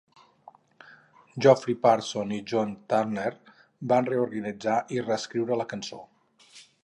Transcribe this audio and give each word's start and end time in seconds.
Geoffrey 1.45 1.75
Parsons 1.83 2.33
i 2.37 2.39
John 2.53 2.71
Turner 2.93 3.29
van 3.93 4.09
reorganitzar 4.13 4.79
i 4.97 5.03
reescriure 5.11 5.61
la 5.63 5.71
cançó. 5.75 6.01